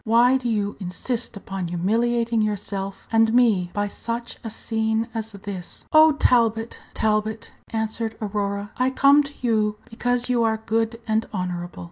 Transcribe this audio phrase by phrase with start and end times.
[0.03, 5.85] Why do you insist upon humiliating yourself and me by such a scene as this?"
[5.93, 11.79] "Oh, Talbot, Talbot!" answered Aurora, "I come to you because you are good and honorable.